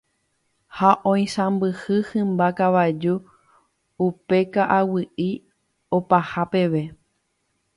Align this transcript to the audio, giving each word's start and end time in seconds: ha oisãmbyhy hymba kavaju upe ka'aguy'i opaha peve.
ha 0.77 0.91
oisãmbyhy 1.09 1.97
hymba 2.11 2.47
kavaju 2.61 3.13
upe 4.07 4.39
ka'aguy'i 4.57 5.29
opaha 5.99 6.43
peve. 6.55 6.83